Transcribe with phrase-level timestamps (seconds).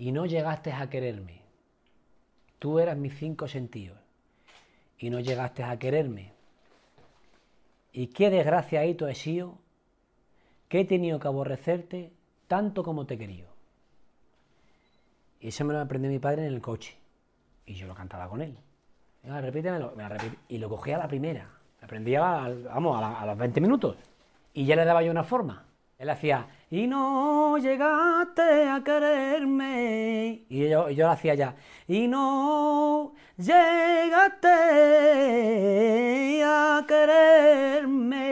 [0.00, 1.42] y no llegaste a quererme.
[2.58, 3.98] Tú eras mis cinco sentidos
[4.98, 6.32] y no llegaste a quererme.
[7.92, 9.58] Y qué desgracia ahí tú has sido,
[10.68, 12.12] que he tenido que aborrecerte
[12.48, 13.50] tanto como te he querido.
[15.38, 16.96] Y eso me lo aprendió mi padre en el coche.
[17.66, 18.56] Y yo lo cantaba con él.
[19.22, 19.42] Venga,
[20.48, 21.46] Y lo cogía a la primera.
[21.82, 23.96] Aprendía, a, a los 20 minutos.
[24.54, 25.66] Y ya le daba yo una forma.
[25.98, 30.44] Él hacía, y no llegaste a quererme.
[30.48, 31.56] Y yo, lo hacía ya,
[31.88, 34.48] y no llegaste
[36.44, 38.30] a quererme.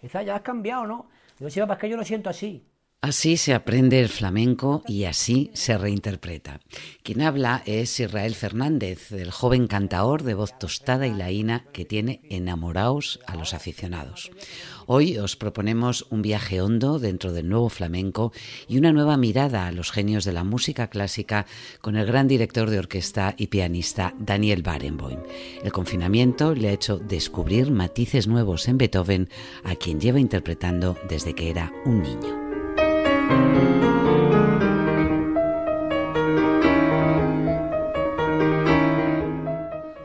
[0.00, 1.06] Quizás ya has cambiado, ¿no?
[1.38, 2.66] Yo decía, es que yo lo siento así.
[3.02, 6.60] Así se aprende el flamenco y así se reinterpreta.
[7.02, 12.20] Quien habla es Israel Fernández, el joven cantaor de voz tostada y laína que tiene
[12.28, 14.30] enamorados a los aficionados.
[14.86, 18.34] Hoy os proponemos un viaje hondo dentro del nuevo flamenco
[18.68, 21.46] y una nueva mirada a los genios de la música clásica
[21.80, 25.20] con el gran director de orquesta y pianista Daniel Barenboim.
[25.64, 29.30] El confinamiento le ha hecho descubrir matices nuevos en Beethoven,
[29.64, 32.49] a quien lleva interpretando desde que era un niño.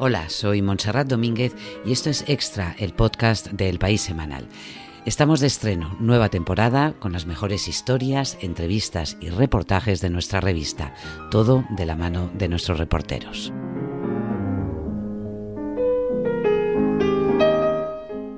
[0.08, 4.48] Hola, soy Montserrat Domínguez y esto es Extra, el podcast del País Semanal.
[5.04, 10.94] Estamos de estreno, nueva temporada, con las mejores historias, entrevistas y reportajes de nuestra revista,
[11.32, 13.52] todo de la mano de nuestros reporteros.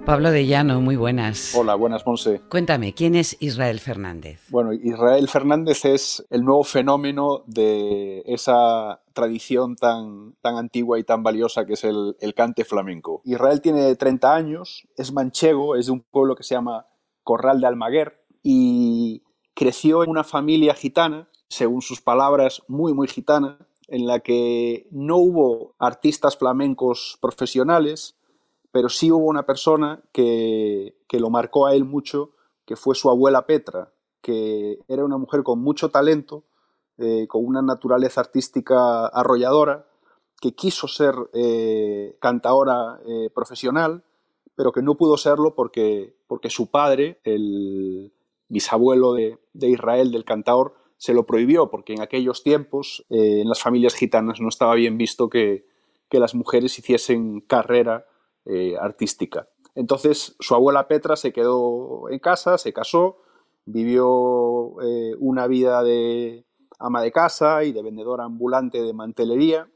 [0.07, 1.53] Pablo de Llano, muy buenas.
[1.53, 2.39] Hola, buenas, Monse.
[2.49, 4.39] Cuéntame, ¿quién es Israel Fernández?
[4.47, 11.23] Bueno, Israel Fernández es el nuevo fenómeno de esa tradición tan, tan antigua y tan
[11.23, 13.21] valiosa que es el, cante flamenco.
[13.25, 16.87] Israel tiene 30 años, es manchego, es de un pueblo que se llama
[17.23, 19.23] Corral de Almaguer y
[19.55, 23.57] creció en una familia gitana, según sus palabras, muy, muy gitana,
[23.89, 28.16] en la que no hubo artistas flamencos profesionales,
[28.71, 32.31] pero sí hubo una persona que, lo marcó a él mucho,
[32.65, 36.43] que fue su abuela Petra, que era una mujer con mucho talento,
[36.97, 39.87] eh, con una naturaleza artística arrolladora,
[40.39, 44.03] que quiso ser eh, eh, profesional,
[44.55, 48.13] pero que no pudo serlo porque, porque su padre, el
[48.49, 53.93] bisabuelo de, Israel, del cantador, se lo prohibió, porque en aquellos tiempos en las familias
[53.93, 55.67] gitanas no estaba bien visto que,
[56.09, 58.07] que las mujeres hiciesen carrera
[58.49, 59.49] eh, artística.
[59.75, 63.17] Entonces su abuela Petra se quedó en casa, se casó,
[63.65, 66.45] vivió eh, una vida de
[66.79, 69.69] ama de casa y de vendedora ambulante de mantelería,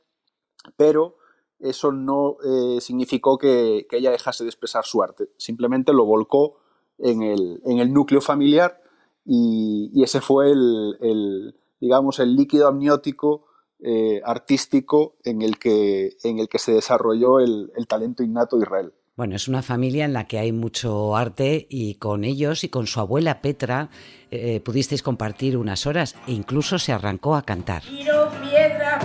[0.78, 1.18] pero
[1.60, 6.60] eso no eh, significó que, ella dejase de expresar su arte, simplemente lo volcó
[6.98, 8.82] en el, núcleo familiar
[9.26, 13.51] y, ese fue el, digamos, el líquido amniótico
[13.84, 18.94] eh, artístico en el, que, en el que se desarrolló el, talento innato de Israel.
[19.16, 22.88] Bueno, es una familia en la que hay mucho arte y con ellos y con
[22.88, 23.90] su abuela Petra
[24.30, 27.84] eh, pudisteis compartir unas horas e incluso se arrancó a cantar.
[27.84, 29.00] piedra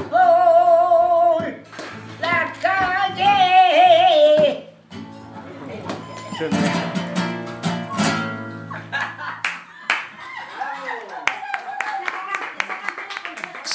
[2.20, 3.56] la calle.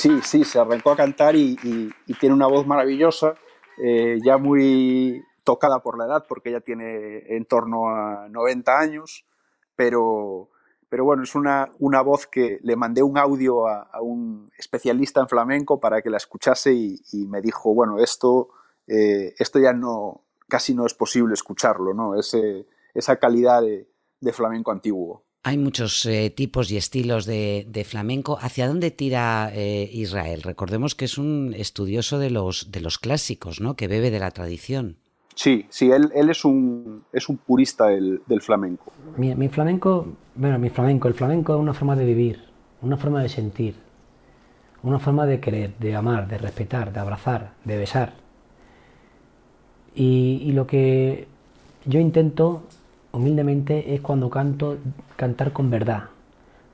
[0.02, 1.56] Sí, sí, se arrancó a cantar y,
[2.20, 3.36] tiene una voz maravillosa,
[3.78, 9.28] eh, ya muy tocada por la edad, porque ella tiene en torno a 90 años,
[9.76, 10.50] pero,
[10.90, 15.28] pero bueno, es una, una voz que le mandé un audio a, un especialista en
[15.28, 18.50] flamenco para que la escuchase y, me dijo, bueno, esto,
[18.88, 22.16] eh, esto ya no, casi no es posible escucharlo, ¿no?
[22.16, 25.26] esa calidad de flamenco antiguo.
[25.44, 28.38] Hay muchos eh, tipos y estilos de, flamenco.
[28.40, 30.44] ¿Hacia dónde tira eh, Israel?
[30.44, 33.76] Recordemos que es un estudioso de los, de los clásicos, ¿no?
[33.76, 34.98] Que bebe de la tradición.
[35.34, 38.92] Sí, sí, él, él es, un, es un purista del, flamenco.
[39.18, 42.44] Mi, flamenco, bueno, mi flamenco, el flamenco es una forma de vivir,
[42.82, 43.76] una forma de sentir,
[44.84, 48.14] una forma de querer, de amar, de respetar, de abrazar, de besar.
[49.96, 51.28] y lo que
[51.86, 52.64] yo intento
[53.14, 54.78] humildemente es cuando canto,
[55.16, 56.10] cantar con verdad,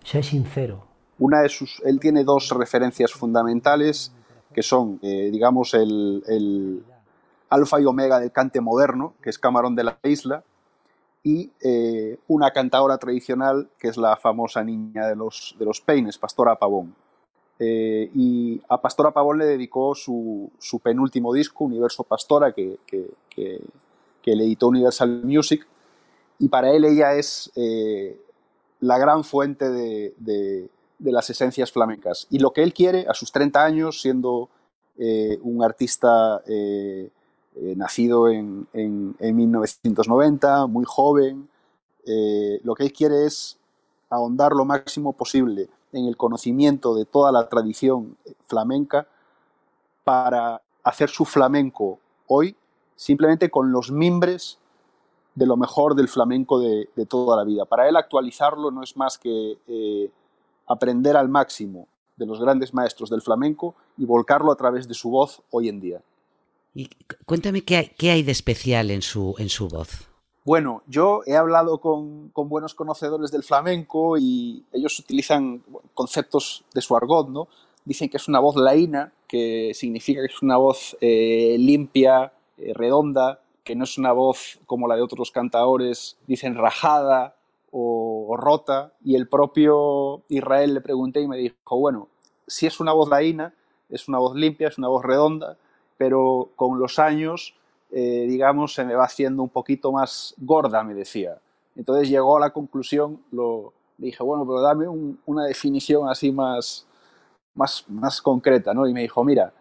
[0.04, 0.86] ser sincero.
[1.19, 4.12] Una de sus, él tiene dos referencias fundamentales
[4.54, 6.84] que son, eh, digamos, el,
[7.50, 10.44] alfa y omega del cante moderno, que es Camarón de la Isla,
[11.24, 16.18] y eh, una cantadora tradicional que es la famosa niña de los, de los peines,
[16.18, 16.95] Pastora Pavón.
[17.60, 20.51] Eh, y a Pastora Pavón le dedicó su,
[20.84, 23.07] penúltimo disco, Universo Pastora, que, que,
[24.28, 25.66] que le editó Universal Music,
[26.39, 28.19] y para él ella es eh,
[28.80, 30.13] la gran fuente de,
[31.00, 32.28] de las esencias flamencas.
[32.30, 34.50] Y lo que él quiere, a sus 30 años, siendo
[34.98, 37.10] eh, un artista eh,
[37.75, 41.50] nacido en, en, 1990, muy joven,
[42.63, 43.57] lo que él quiere es
[44.10, 49.07] ahondar lo máximo posible en el conocimiento de toda la tradición flamenca
[50.04, 52.56] para hacer su flamenco hoy
[52.95, 54.57] simplemente con los mimbres
[55.38, 57.66] de lo mejor del flamenco de, toda la vida.
[57.66, 59.57] Para él actualizarlo no es más que
[60.66, 65.12] aprender al máximo de los grandes maestros del flamenco y volcarlo a través de su
[65.12, 66.01] voz hoy en día.
[66.74, 66.89] Y
[67.25, 70.07] cuéntame qué hay, qué hay de especial en su, en su voz.
[70.44, 75.62] Bueno, yo he hablado con, con, buenos conocedores del flamenco y ellos utilizan
[75.94, 77.48] conceptos de su argot, ¿no?
[77.84, 82.74] Dicen que es una voz laína, que significa que es una voz eh, limpia, eh,
[82.74, 87.36] redonda, que no es una voz como la de otros cantadores, dicen rajada,
[87.69, 92.08] o, rota y el propio Israel le pregunté y me dijo, bueno,
[92.48, 93.54] si es una voz laína,
[93.90, 95.58] es una voz limpia, es una voz redonda,
[95.98, 97.56] pero con los años,
[97.92, 101.38] eh, digamos, se me va haciendo un poquito más gorda, me decía.
[101.75, 104.88] Entonces llegó a la conclusión, lo, le dije, bueno, pero dame
[105.25, 106.88] una definición así más,
[107.54, 108.88] más, más concreta, ¿no?
[108.88, 109.52] Y me dijo, mira,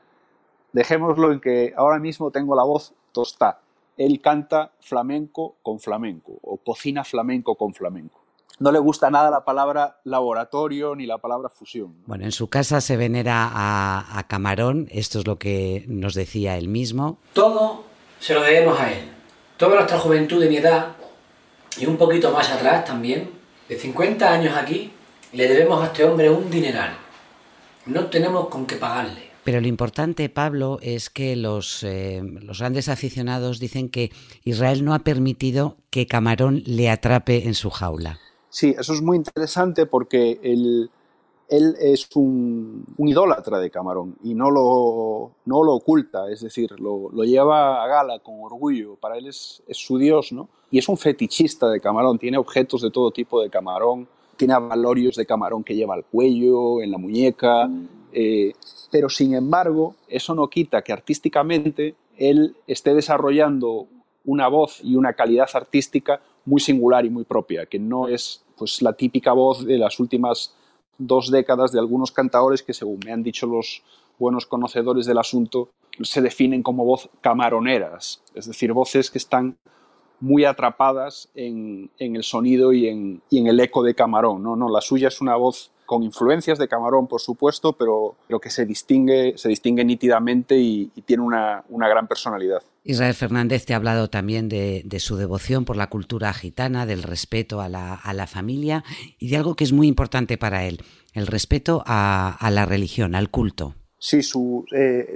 [0.73, 3.66] dejémoslo en que ahora mismo tengo la voz tostada
[3.97, 8.27] él canta flamenco con flamenco o cocina flamenco con flamenco.
[8.59, 11.95] No le gusta nada la palabra laboratorio ni la palabra fusión.
[12.07, 16.69] Bueno, en su casa se venera a, Camarón, esto es lo que nos decía él
[16.69, 17.19] mismo.
[17.35, 17.85] Todo
[18.19, 19.11] se lo debemos a él.
[19.59, 20.97] Toda nuestra juventud de mi edad
[21.79, 23.31] y un poquito más atrás también,
[23.69, 24.91] de 50 años aquí,
[25.33, 26.97] le debemos a este hombre un dineral.
[27.85, 29.31] No tenemos con qué pagarle.
[29.47, 34.11] Pero lo importante, Pablo, es que los, eh, los, grandes aficionados dicen que
[34.43, 38.19] Israel no ha permitido que Camarón le atrape en su jaula.
[38.49, 40.91] Sí, eso es muy interesante porque él,
[41.49, 46.73] él es un, un, idólatra de Camarón y no lo, no lo oculta, es decir,
[46.81, 48.97] lo, lo, lleva a gala con orgullo.
[48.97, 50.49] Para él es, es su dios, ¿no?
[50.73, 55.17] Y es un fetichista de Camarón, tiene objetos de todo tipo de Camarón tiene valorios
[55.17, 57.71] de camarón que lleva al cuello, en la muñeca,
[58.19, 58.55] eh,
[58.91, 63.89] pero sin embargo, eso no quita que artísticamente él esté desarrollando
[64.25, 68.81] una voz y una calidad artística muy singular y muy propia, que no es pues,
[68.81, 70.55] la típica voz de las últimas
[70.97, 73.83] dos décadas de algunos cantadores que, según me han dicho los
[74.19, 75.69] buenos conocedores del asunto,
[76.01, 79.59] se definen como voz camaroneras, es decir, voces que están
[80.21, 84.43] muy atrapadas en, el sonido y en, y en, el eco de Camarón.
[84.43, 88.41] No, no, la suya es una voz con influencias de Camarón, por supuesto, pero, lo
[88.41, 92.63] que se distingue, se distingue nítidamente y, tiene una, gran personalidad.
[92.85, 97.61] Israel Fernández te ha hablado también de, su devoción por la cultura gitana, del respeto
[97.61, 98.85] a la, familia
[99.19, 100.83] y de algo que es muy importante para él,
[101.15, 103.75] el respeto a, la religión, al culto.
[103.99, 105.15] Sí, su, eh,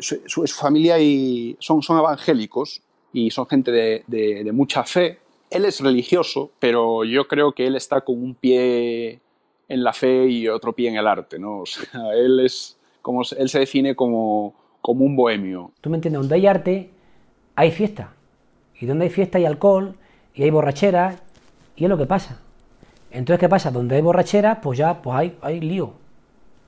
[0.48, 2.82] familia y son, son evangélicos
[3.12, 5.18] y son gente de, de mucha fe.
[5.50, 9.20] Él es religioso, pero yo creo que él está con un pie
[9.70, 11.60] en la fe y otro pie en el arte, ¿no?
[11.60, 15.72] O sea, él es como él se define como, como un bohemio.
[15.80, 16.20] ¿Tú me entiendes?
[16.20, 16.90] Donde hay arte,
[17.54, 18.12] hay fiesta.
[18.78, 19.94] Y donde hay fiesta hay alcohol,
[20.34, 21.16] y hay borrachera,
[21.76, 22.40] y es lo que pasa.
[23.10, 23.70] Entonces, ¿qué pasa?
[23.70, 25.92] Donde hay borrachera, pues ya pues hay, hay lío.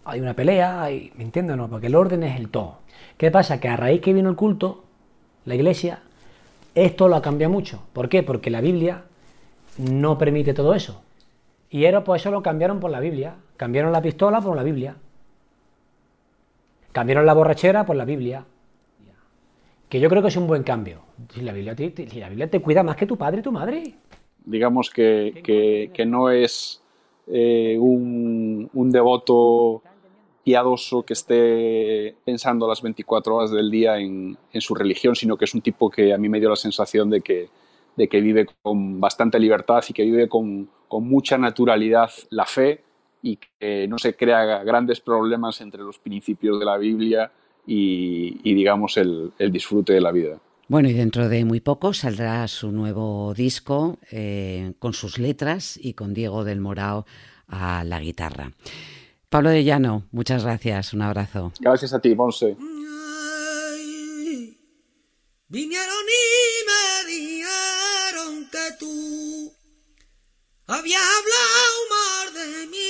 [0.04, 1.56] Hay una pelea, hay, ¿me entiendes?
[1.56, 1.68] No?
[1.68, 2.78] Porque el orden es el todo.
[3.16, 3.60] ¿Qué pasa?
[3.60, 4.84] Que a raíz que vino el culto,
[5.44, 6.00] la iglesia,
[6.74, 7.82] esto lo ha cambiado mucho.
[7.92, 8.22] ¿Por qué?
[8.22, 9.04] Porque la Biblia
[9.78, 11.02] no permite todo eso.
[11.72, 13.34] Y era pues eso lo cambiaron por la Biblia.
[13.56, 14.94] Cambiaron la pistola por la Biblia.
[16.92, 18.44] Cambiaron la borrachera por la Biblia.
[19.88, 21.00] Que yo creo que es un buen cambio.
[21.32, 23.94] Si la Biblia te, la Biblia te cuida más que tu padre y tu madre.
[24.44, 26.82] Digamos que, que, no es
[27.26, 29.82] eh, un, un, devoto
[30.44, 35.46] piadoso que esté pensando las 24 horas del día en, en su religión, sino que
[35.46, 37.48] es un tipo que a mí me dio la sensación de que,
[37.96, 42.82] de que vive con bastante libertad y que vive con, con mucha naturalidad la fe
[43.22, 47.30] y que no se crea grandes problemas entre los principios de la Biblia
[47.66, 50.40] y, digamos, el, disfrute de la vida.
[50.68, 55.94] Bueno, y dentro de muy poco saldrá su nuevo disco eh, con sus letras y
[55.94, 57.06] con Diego del Morao
[57.46, 58.52] a la guitarra.
[59.28, 61.52] Pablo de Llano, muchas gracias, un abrazo.
[61.60, 62.56] Gracias a ti, Monse.
[65.48, 66.91] Vinieron y me
[68.52, 69.56] que tú
[70.66, 72.82] habías hablado mal de mí.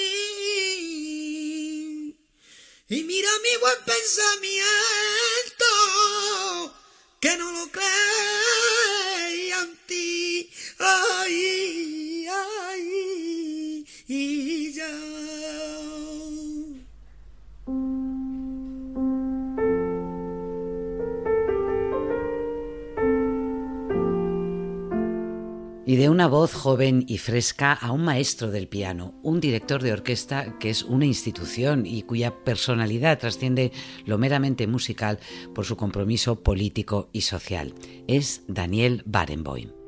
[2.89, 4.67] Y mira mi buen pensamiento,
[7.21, 10.53] que no lo creía en ti.
[25.97, 30.59] De una voz joven y fresca a un maestro del piano, un director de orquesta
[30.59, 33.73] que es una institución y cuya personalidad trasciende
[34.07, 35.19] lo meramente musical
[35.55, 37.75] por su compromiso político y social.
[38.07, 39.82] Es Daniel Barenboim.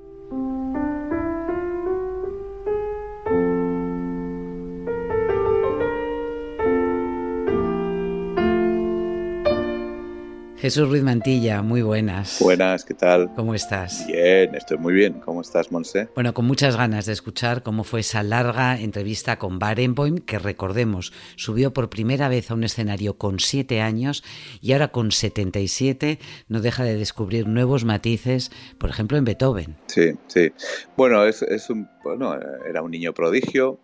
[10.65, 12.39] Jesús Ruiz Mantilla, muy buenas.
[12.41, 13.31] Buenas, ¿qué tal?
[13.37, 14.07] ¿Cómo estás?
[14.07, 15.21] Bien, estoy muy bien.
[15.21, 16.09] ¿Cómo estás, Monse?
[16.15, 21.13] Bueno, con muchas ganas de escuchar cómo fue esa larga entrevista con Barenboim, que recordemos,
[21.37, 24.25] subió por primera vez a un escenario con siete años
[24.63, 26.19] y ahora con 77
[26.49, 29.77] no deja de descubrir nuevos matices, por ejemplo, en Beethoven.
[29.89, 30.51] Sí, sí.
[30.97, 33.81] Bueno, es, un, bueno era un niño prodigio,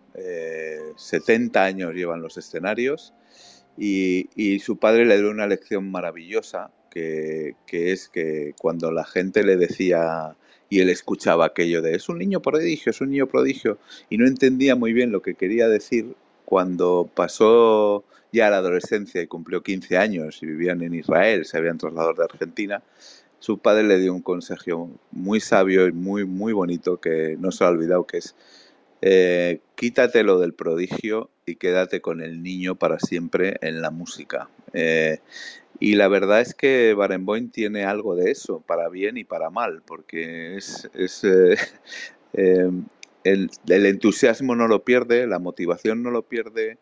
[0.95, 3.13] 70 eh, años llevan los escenarios
[3.83, 9.57] y, su padre le dio una lección maravillosa, que, es que cuando la gente le
[9.57, 10.35] decía
[10.69, 14.27] y él escuchaba aquello de es un niño prodigio, es un niño prodigio, y no
[14.27, 16.13] entendía muy bien lo que quería decir,
[16.45, 21.77] cuando pasó ya la adolescencia y cumplió 15 años y vivían en Israel, se habían
[21.77, 22.83] trasladado de Argentina,
[23.39, 27.63] su padre le dio un consejo muy sabio y muy, muy bonito que no se
[27.63, 28.35] ha olvidado, que es
[29.01, 34.49] eh, quítate lo del prodigio y quédate con el niño para siempre en la música.
[34.73, 35.19] Eh,
[35.79, 39.81] y la verdad es que Barenboim tiene algo de eso, para bien y para mal,
[39.85, 40.87] porque es,
[41.23, 41.55] eh,
[43.23, 46.77] el, entusiasmo no lo pierde, la motivación no lo pierde.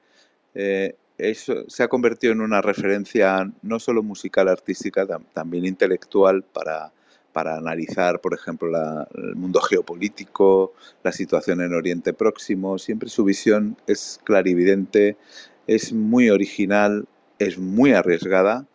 [1.18, 6.92] eso se ha convertido en una referencia no solo musical, artística, también intelectual para,
[7.40, 8.68] para analizar, por ejemplo,
[9.16, 10.74] el mundo geopolítico,
[11.06, 12.78] la situación en Oriente Próximo.
[12.78, 15.16] Siempre su visión es clarividente,
[15.66, 18.66] es muy original, es muy arriesgada.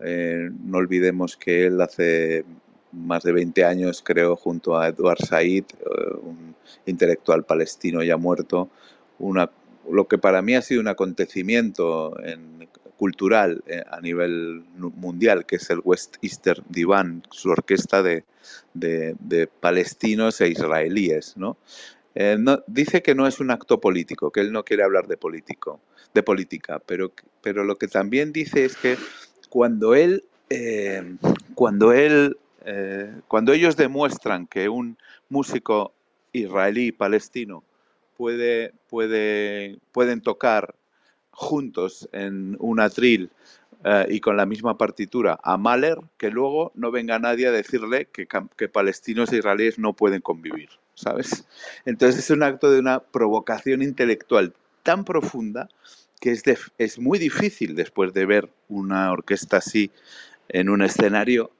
[0.00, 2.44] Eh, no olvidemos que él hace
[2.92, 8.68] más de 20 años, creo, junto a Edward Said, eh, un intelectual palestino ya muerto,
[9.18, 9.50] una,
[9.90, 12.68] lo que para mí ha sido un acontecimiento en
[13.00, 18.24] cultural eh, a nivel mundial, que es el West Eastern Divan, su orquesta de,
[19.60, 21.34] palestinos e israelíes.
[22.14, 22.62] Eh, ¿no?
[22.66, 25.80] dice que no es un acto político, que él no quiere hablar de, político,
[26.12, 28.98] de política, pero, pero lo que también dice es que
[29.48, 31.16] cuando él, eh,
[31.54, 32.36] cuando él,
[33.28, 34.98] cuando ellos demuestran que un
[35.30, 35.94] músico
[36.32, 37.64] israelí palestino
[38.18, 40.74] puede, puede, pueden tocar
[41.30, 43.30] juntos en un atril
[43.84, 48.06] eh, y con la misma partitura a Mahler, que luego no venga nadie a decirle
[48.06, 48.26] que,
[48.68, 51.46] palestinos e israelíes no pueden convivir, ¿sabes?
[51.86, 55.68] Entonces es un acto de una provocación intelectual tan profunda
[56.20, 56.42] que es,
[56.76, 59.90] es muy difícil después de ver una orquesta así
[60.50, 61.50] en un escenario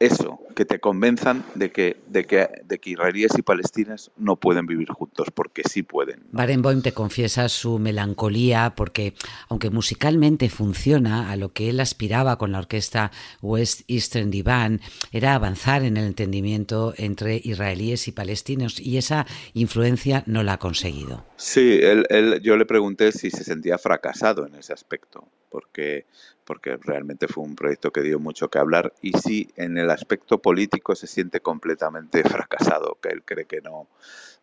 [0.00, 4.66] eso, que te convenzan de que, de que, de que israelíes y palestinas no pueden
[4.66, 6.24] vivir juntos, porque sí pueden.
[6.32, 9.12] Barenboim te confiesa su melancolía, porque
[9.48, 14.80] aunque musicalmente funciona, a lo que él aspiraba con la orquesta West Eastern Divan
[15.12, 20.58] era avanzar en el entendimiento entre israelíes y palestinos, y esa influencia no la ha
[20.58, 21.26] conseguido.
[21.36, 26.06] Sí, él, yo le pregunté si se sentía fracasado en ese aspecto, porque
[26.50, 30.42] porque realmente fue un proyecto que dio mucho que hablar y sí en el aspecto
[30.42, 33.86] político se siente completamente fracasado, que él cree que no,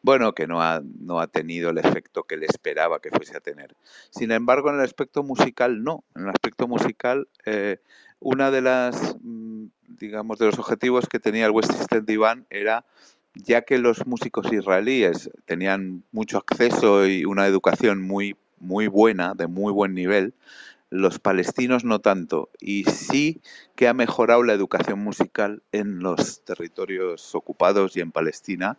[0.01, 3.41] bueno, que no ha, no ha tenido el efecto que él esperaba que fuese a
[3.41, 3.75] tener.
[4.09, 7.79] Sin embargo, en el aspecto musical no, en el aspecto musical eh,
[8.21, 9.65] una de las, mm,
[9.99, 12.85] digamos, de los objetivos que tenía el West Eastern Divan era
[13.33, 19.47] ya que los músicos israelíes tenían mucho acceso y una educación muy muy buena, de
[19.47, 20.33] muy buen nivel,
[20.89, 23.41] los palestinos no tanto, y sí
[23.75, 28.77] que ha mejorado la educación musical en los territorios ocupados y en Palestina,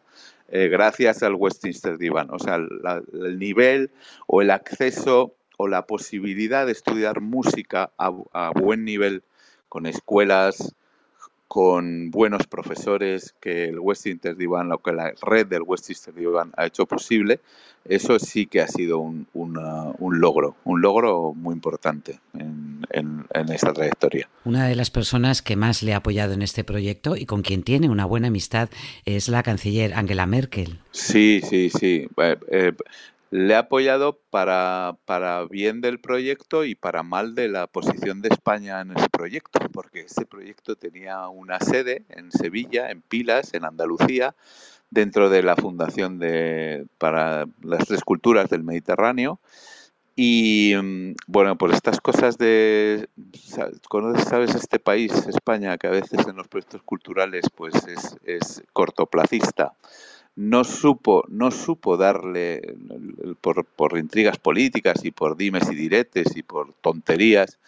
[0.49, 2.29] eh, gracias al Westminster Divan.
[2.31, 3.91] O sea, el nivel
[4.27, 9.23] o el acceso o la posibilidad de estudiar música a buen nivel
[9.69, 10.75] con escuelas
[11.49, 16.67] con buenos profesores que el Westminster Divan, lo que la red del Westminster Divan ha
[16.67, 17.41] hecho posible,
[17.87, 19.27] eso sí que ha sido un,
[19.99, 24.29] logro, un logro muy importante en, en, esta trayectoria.
[24.45, 27.63] Una de las personas que más le ha apoyado en este proyecto y con quien
[27.63, 28.69] tiene una buena amistad
[29.07, 30.81] es la canciller Angela Merkel.
[30.91, 32.09] Sí, sí, sí.
[32.19, 32.73] Eh, eh,
[33.31, 38.31] le ha apoyado para, para, bien del proyecto y para mal de la posición de
[38.31, 43.65] España en ese proyecto, porque ese proyecto tenía una sede en Sevilla, en Pilas, en
[43.65, 44.35] Andalucía,
[44.91, 49.41] dentro de la Fundación de, para las Tres Culturas del Mediterráneo.
[50.17, 53.09] Y mm, bueno, por estas cosas de,
[53.89, 58.63] ¿conoces, sabes, este país, España, que a veces en los proyectos culturales pues es, es
[58.73, 59.75] cortoplacista
[60.39, 62.77] no supo, no supo darle,
[63.41, 67.59] por, por, intrigas políticas y por dimes y diretes y por tonterías,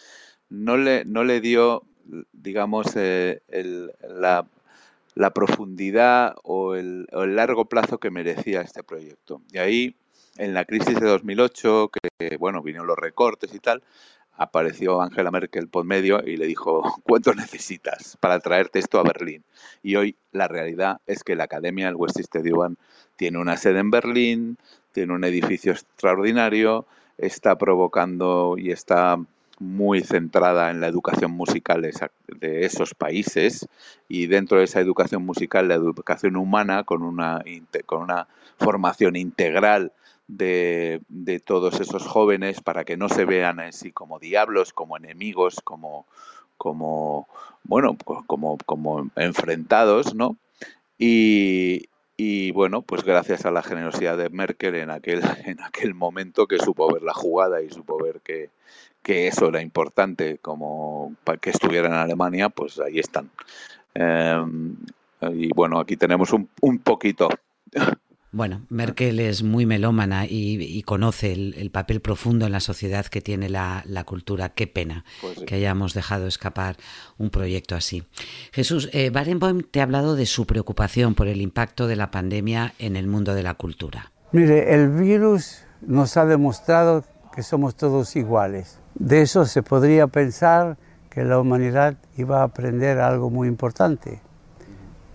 [0.50, 1.82] no le, no le dio,
[2.32, 3.40] digamos, eh,
[4.08, 4.46] la,
[5.16, 9.42] la, profundidad o el, o el, largo plazo que merecía este proyecto.
[9.50, 9.96] Y ahí,
[10.38, 13.82] en la crisis de 2008, que, bueno, vinieron los recortes y tal,
[14.40, 19.44] apareció Angela Merkel por medio y le dijo, ¿cuánto necesitas para traerte esto a Berlín?
[19.82, 22.42] Y hoy la realidad es que la Academia del Westminster
[23.16, 24.56] tiene una sede en Berlín,
[24.92, 26.87] tiene un edificio extraordinario,
[27.18, 29.18] está provocando y está
[29.59, 33.68] muy centrada en la educación musical de esos países
[34.09, 37.44] y dentro de esa educación musical la educación humana con una,
[37.85, 38.26] con una
[38.59, 39.92] formación integral
[40.37, 46.06] de, todos esos jóvenes para que no se vean así como diablos, como enemigos, como,
[46.56, 47.28] como
[47.64, 50.37] bueno, pues como, como enfrentados, ¿no?
[50.99, 56.46] Y, y, bueno, pues gracias a la generosidad de Merkel en aquel, en aquel momento
[56.46, 58.50] que supo ver la jugada y supo ver que,
[59.02, 63.30] que eso era importante como para que estuvieran en Alemania, pues ahí están.
[63.94, 64.44] Eh,
[65.32, 67.28] y bueno, aquí tenemos un, un poquito
[68.32, 73.49] bueno, Merkel es muy melómana y, conoce el, papel profundo en la sociedad que tiene
[73.49, 74.50] la, cultura.
[74.50, 76.76] Qué pena pues que hayamos dejado escapar
[77.18, 78.04] un proyecto así.
[78.52, 82.75] Jesús, eh, Barenboim te ha hablado de su preocupación por el impacto de la pandemia
[82.78, 84.12] en el mundo de la cultura.
[84.32, 88.78] Mire, el virus nos ha demostrado que somos todos iguales.
[88.94, 90.76] De eso se podría pensar
[91.10, 94.20] que la humanidad iba a aprender algo muy importante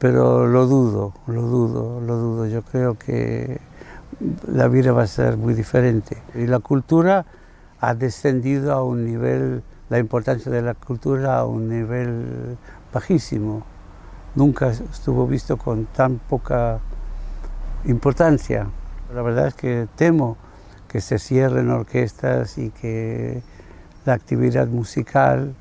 [0.07, 2.45] pero lo dudo, lo dudo, lo dudo.
[2.45, 3.59] Yo creo que
[4.47, 6.21] la vida va a ser muy diferente.
[6.35, 7.25] Y la cultura
[7.79, 12.55] ha descendido a un nivel, la importancia de la cultura a un nivel
[12.93, 13.65] bajísimo.
[14.35, 16.77] Nunca estuvo visto con tan poca
[17.85, 18.68] importancia.
[19.11, 20.37] La verdad es que temo
[20.87, 23.41] que se cierren orquestas y que
[24.05, 25.55] la actividad musical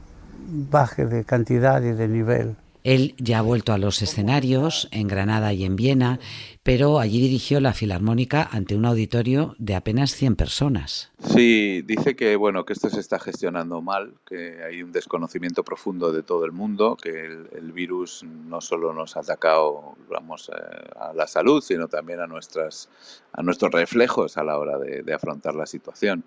[0.70, 2.56] baje de cantidad y de nivel.
[2.84, 6.20] Él ya ha vuelto a los escenarios en Granada y en Viena,
[6.62, 11.10] pero allí dirigió la Filarmónica ante un auditorio de apenas 100 personas.
[11.18, 16.12] Sí, dice que bueno que esto se está gestionando mal, que hay un desconocimiento profundo
[16.12, 21.14] de todo el mundo, que el, virus no solo nos ha atacado vamos, eh, a
[21.14, 22.90] la salud, sino también a, nuestras,
[23.32, 26.22] a nuestros reflejos a la hora de afrontar la situación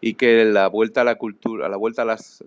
[0.00, 2.44] y que la vuelta a la cultura, la vuelta a las,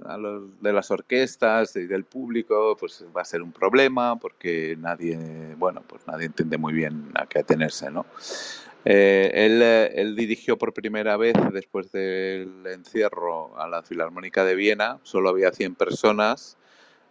[0.62, 5.18] de las orquestas y del público, pues va a ser un problema porque nadie,
[5.58, 8.06] bueno, pues nadie entiende muy bien a qué atenerse, ¿no?
[8.84, 14.98] Eh, él, él, dirigió por primera vez después del encierro a la Filarmónica de Viena,
[15.04, 16.58] solo había 100 personas,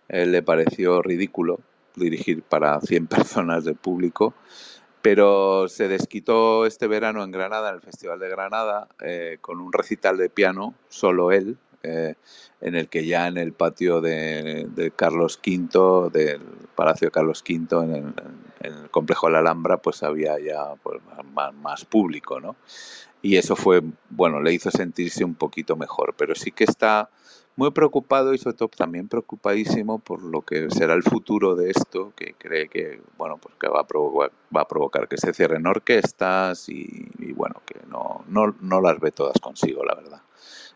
[0.09, 1.61] le pareció ridículo
[1.95, 4.35] dirigir para 100 personas del público
[5.03, 9.73] pero se desquitó este verano en Granada, en el Festival de Granada, eh, con un
[9.73, 12.15] recital de piano, solo él, eh,
[12.61, 16.43] en el que ya en el patio de, Carlos V, del
[16.75, 18.15] Palacio de Carlos V, en
[18.61, 21.01] el, complejo de la Alhambra, pues había ya pues,
[21.33, 22.57] más, más, público, ¿no?
[23.23, 27.09] Y eso fue, bueno, le hizo sentirse un poquito mejor, pero sí que está
[27.57, 32.69] muy preocupado todo también preocupadísimo por lo que será el futuro de esto, que cree
[32.69, 37.09] que bueno pues que va a provocar, va a provocar que se cierren orquestas y,
[37.19, 40.23] y bueno que no, no, no las ve todas consigo la verdad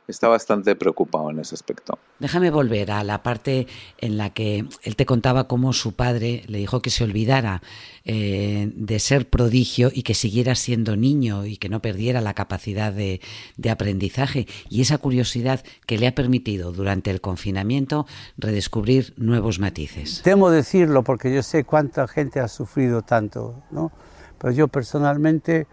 [0.07, 1.99] está bastante preocupado en ese aspecto.
[2.19, 3.67] Déjame volver a la parte
[3.99, 7.63] en la que él te contaba cómo su padre le dijo que se olvidara
[8.05, 12.93] eh, de ser prodigio y que siguiera siendo niño y que no perdiera la capacidad
[12.93, 13.21] de,
[13.57, 20.21] de aprendizaje y esa curiosidad que le ha permitido durante el confinamiento redescubrir nuevos matices.
[20.23, 23.91] Temo decirlo porque yo sé cuánta gente ha sufrido tanto, ¿no?
[24.39, 25.67] Pero yo personalmente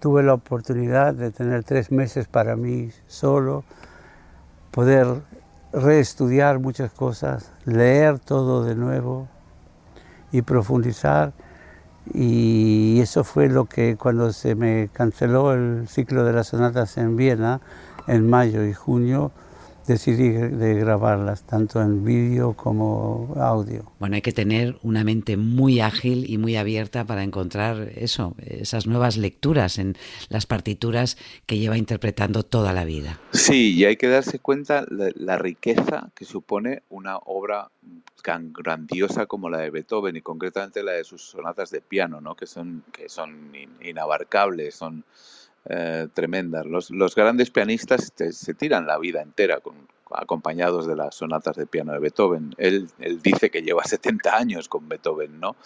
[0.00, 3.64] tuve la oportunidad de tener tres meses para mí solo,
[4.70, 5.22] poder
[5.72, 9.28] reestudiar muchas cosas, leer todo de nuevo
[10.32, 11.32] y profundizar.
[12.12, 17.16] Y eso fue lo que cuando se me canceló el ciclo de las sonatas en
[17.16, 17.60] Viena,
[18.06, 19.32] en mayo y junio,
[19.86, 23.92] decidí de grabarlas, tanto en vídeo como audio.
[23.98, 28.86] Bueno, hay que tener una mente muy ágil y muy abierta para encontrar eso, esas
[28.86, 29.96] nuevas lecturas en
[30.28, 33.20] las partituras que lleva interpretando toda la vida.
[33.32, 37.70] Sí, y hay que darse cuenta la, la riqueza que supone una obra
[38.26, 42.34] tan grandiosa como la de Beethoven y concretamente la de sus sonatas de piano, ¿no?
[42.34, 45.04] que son, que son inabarcables, son
[45.68, 46.66] eh, tremendas.
[46.66, 49.74] Los, grandes pianistas se tiran la vida entera con,
[50.10, 52.54] acompañados de las sonatas de piano de Beethoven.
[52.58, 55.56] Él, él dice que lleva 70 años con Beethoven, ¿no?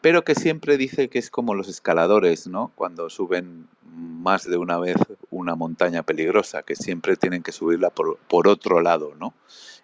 [0.00, 2.72] Pero que siempre dice que es como los escaladores, ¿no?
[2.74, 4.96] Cuando suben más de una vez
[5.30, 9.34] una montaña peligrosa, que siempre tienen que subirla por, por otro lado, ¿no?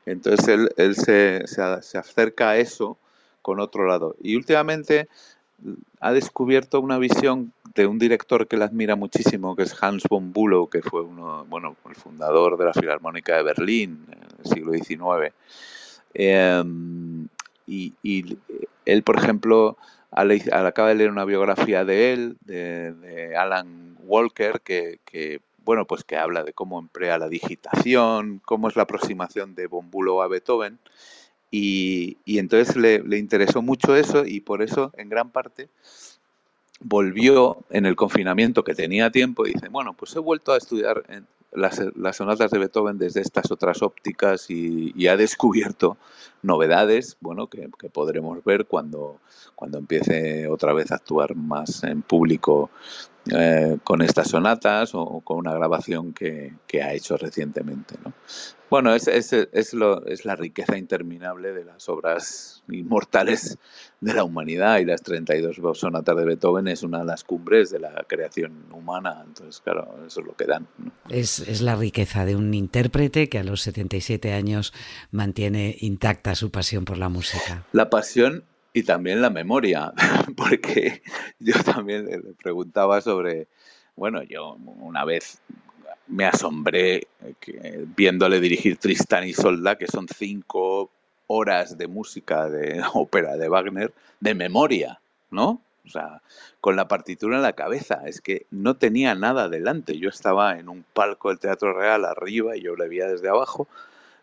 [0.06, 2.96] Entonces él, él se, se acerca a eso
[3.42, 4.16] con otro lado.
[4.22, 5.08] Y últimamente
[6.00, 10.32] ha descubierto una visión de un director que le admira muchísimo, que es Hans von
[10.32, 14.72] Bülow, que fue uno, bueno, el fundador de la Filarmónica de Berlín en el siglo
[14.72, 15.34] XIX.
[16.14, 17.28] Em,
[17.66, 17.94] y,
[18.84, 19.76] él, por ejemplo,
[20.10, 26.16] acaba de leer una biografía de él, de, Alan Walker, que, que, bueno, pues que
[26.16, 30.78] habla de cómo emplea la digitación, cómo es la aproximación de von Bülow a Beethoven.
[31.50, 35.68] Y, entonces le, interesó mucho eso y por eso, en gran parte,
[36.80, 41.02] volvió en el confinamiento que tenía tiempo y dice, bueno, pues he vuelto a estudiar
[41.52, 41.80] las,
[42.16, 45.96] sonatas de Beethoven desde estas otras ópticas y, ha descubierto
[46.42, 49.18] novedades, bueno, que, podremos ver cuando,
[49.54, 52.70] cuando empiece otra vez a actuar más en público
[53.32, 57.96] eh, con estas sonatas o, con una grabación que, ha hecho recientemente.
[58.04, 58.12] ¿no?
[58.68, 63.58] Bueno, es, es, es, lo, es la riqueza interminable de las obras inmortales
[64.00, 67.80] de la humanidad y las 32 sonatas de Beethoven es una de las cumbres de
[67.80, 69.22] la creación humana.
[69.26, 70.66] Entonces, claro, eso es lo que dan.
[71.08, 74.72] Es, es la riqueza de un intérprete que a los 77 años
[75.10, 77.64] mantiene intacta su pasión por la música.
[77.72, 78.44] La pasión
[78.76, 79.94] y también la memoria,
[80.36, 81.02] porque
[81.38, 83.48] yo también le preguntaba sobre,
[83.96, 85.40] bueno, yo una vez
[86.08, 87.08] me asombré
[87.96, 90.90] viéndole dirigir Tristan y Solda, que son cinco
[91.26, 95.62] horas de música de ópera de Wagner de memoria, ¿no?
[95.86, 96.20] O sea,
[96.60, 98.02] con la partitura en la cabeza.
[98.04, 99.98] Es que no tenía nada delante.
[99.98, 103.68] Yo estaba en un palco del Teatro Real arriba y yo le veía desde abajo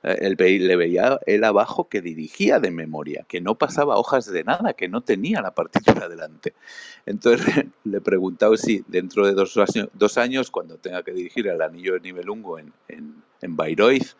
[0.03, 4.73] él le veía él abajo que dirigía de memoria, que no pasaba hojas de nada,
[4.73, 6.53] que no tenía la partitura delante.
[7.05, 7.45] Entonces
[7.85, 11.61] le he preguntado si dentro de dos años, dos años cuando tenga que dirigir el
[11.61, 14.15] Anillo de Nibelungo en, en, en Bayreuth,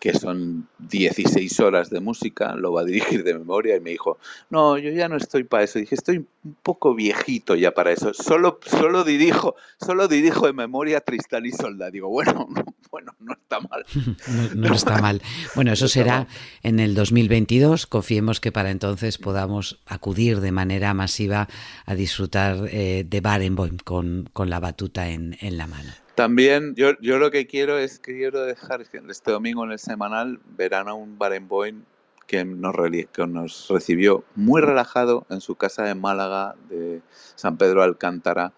[0.00, 4.18] que son 16 horas de música, lo va a dirigir de memoria y me dijo,
[4.48, 5.78] no, yo ya no estoy para eso.
[5.78, 8.14] dije, estoy un poco viejito ya para eso.
[8.14, 11.90] Solo, solo dirijo, solo dirijo de memoria Tristán y Solda.
[11.90, 13.84] Digo, bueno, no, bueno, no está mal.
[14.56, 15.20] no, está mal.
[15.54, 16.26] Bueno, eso será
[16.62, 17.86] en el 2022.
[17.86, 21.46] Confiemos que para entonces podamos acudir de manera masiva
[21.84, 25.90] a disfrutar eh, de Barenboim con, con la batuta en, en la mano.
[26.20, 30.38] También yo, yo lo que quiero es que quiero dejar este domingo en el semanal
[30.54, 31.84] verán a un Barenboim
[32.26, 32.76] que nos,
[33.10, 37.00] que nos recibió muy relajado en su casa de Málaga de
[37.36, 38.52] San Pedro Alcántara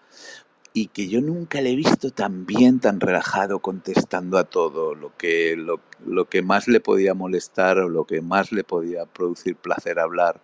[0.73, 5.15] y que yo nunca le he visto tan bien, tan relajado, contestando a todo, lo
[5.15, 9.55] que, lo, lo que más le podía molestar o lo que más le podía producir
[9.55, 10.41] placer hablar.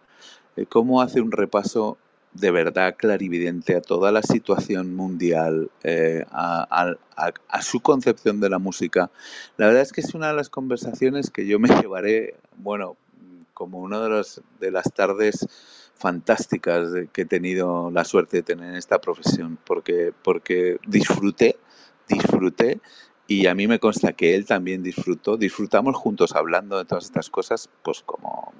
[0.56, 1.98] Eh, cómo hace un repaso
[2.34, 6.96] de verdad clarividente a toda la situación mundial, eh, a,
[7.62, 9.10] su concepción de la música.
[9.58, 12.98] La verdad es que es una de las conversaciones que yo me llevaré, bueno,
[13.54, 14.26] como una de,
[14.60, 15.48] de las tardes
[15.96, 21.58] fantásticas que he tenido la suerte de tener en esta profesión, porque, porque disfruté,
[22.08, 22.80] disfruté
[23.28, 25.38] y a mí me consta que él también disfrutó.
[25.38, 28.54] Disfrutamos juntos hablando de todas estas cosas, pues como,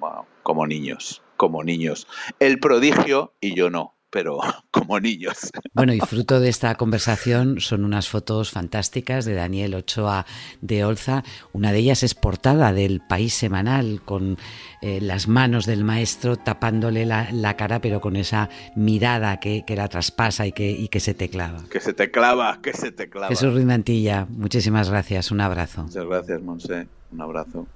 [0.44, 2.06] como niños, como niños.
[2.38, 4.40] El prodigio y yo no pero
[4.72, 5.52] como niños.
[5.72, 10.26] Bueno, y fruto de esta conversación son unas fotos fantásticas de Daniel Ochoa
[10.60, 11.22] de Olza.
[11.52, 14.36] Una de ellas es portada del País Semanal, con
[14.82, 20.48] eh, las manos del maestro tapándole la, cara, pero con esa mirada que, la traspasa
[20.48, 21.62] y que, y que se te clava.
[21.70, 23.28] Que se te clava, que se te clava.
[23.28, 25.30] Jesús Ruiz Mantilla, muchísimas gracias.
[25.30, 25.84] Un abrazo.
[25.84, 26.88] Muchas gracias, Monse.
[27.12, 27.68] Un abrazo.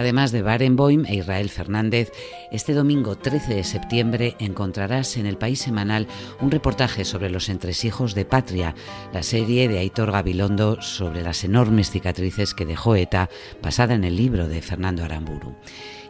[0.00, 2.10] Además de Barenboim e Israel Fernández,
[2.50, 6.06] este domingo 13 de septiembre encontrarás en el País Semanal
[6.40, 8.74] un reportaje sobre los entresijos de Patria,
[9.12, 13.28] la serie de Aitor Gabilondo sobre las enormes cicatrices que dejó ETA,
[13.62, 15.54] basada en el libro de Fernando Aramburu.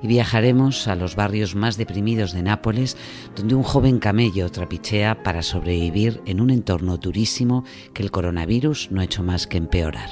[0.01, 2.97] Y viajaremos a los barrios más deprimidos de Nápoles,
[3.35, 9.01] donde un joven camello trapichea para sobrevivir en un entorno durísimo que el coronavirus no
[9.01, 10.11] ha hecho más que empeorar.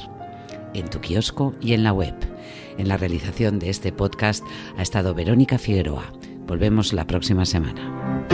[0.75, 2.38] En tu kiosco y en la web.
[2.79, 4.45] En la realización de este podcast
[4.77, 6.13] ha estado Verónica Figueroa.
[6.47, 8.25] Volvemos la próxima semana.